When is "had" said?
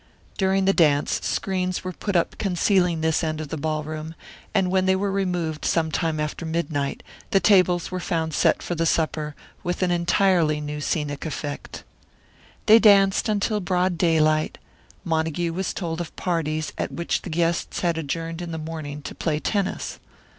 17.81-17.95